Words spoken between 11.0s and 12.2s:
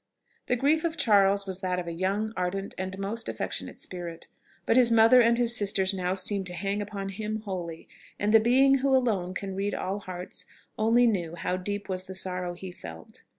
knew how deep was the